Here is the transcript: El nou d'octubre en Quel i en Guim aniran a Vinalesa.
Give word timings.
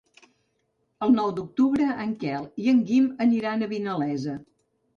El 1.07 1.13
nou 1.17 1.29
d'octubre 1.41 1.91
en 2.07 2.17
Quel 2.25 2.49
i 2.65 2.73
en 2.73 2.81
Guim 2.89 3.07
aniran 3.29 3.61
a 3.61 3.71
Vinalesa. 3.77 4.39